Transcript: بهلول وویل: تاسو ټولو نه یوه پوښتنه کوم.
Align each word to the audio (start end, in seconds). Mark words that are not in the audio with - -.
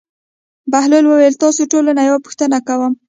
بهلول 0.71 1.05
وویل: 1.07 1.35
تاسو 1.43 1.61
ټولو 1.71 1.89
نه 1.97 2.03
یوه 2.07 2.19
پوښتنه 2.25 2.57
کوم. 2.67 2.93